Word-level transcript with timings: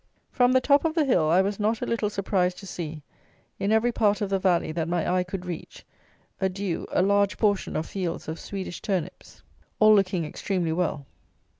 From 0.31 0.53
the 0.53 0.61
top 0.61 0.83
of 0.83 0.95
the 0.95 1.05
hill 1.05 1.29
I 1.29 1.43
was 1.43 1.59
not 1.59 1.79
a 1.79 1.85
little 1.85 2.09
surprised 2.09 2.57
to 2.57 2.65
see, 2.65 3.03
in 3.59 3.71
every 3.71 3.91
part 3.91 4.19
of 4.19 4.31
the 4.31 4.39
valley 4.39 4.71
that 4.71 4.87
my 4.87 5.07
eye 5.07 5.23
could 5.23 5.45
reach, 5.45 5.85
a 6.39 6.49
due, 6.49 6.87
a 6.91 7.03
large 7.03 7.37
portion 7.37 7.75
of 7.75 7.85
fields 7.85 8.27
of 8.27 8.39
Swedish 8.39 8.81
turnips, 8.81 9.43
all 9.79 9.93
looking 9.93 10.25
extremely 10.25 10.71
well. 10.71 11.05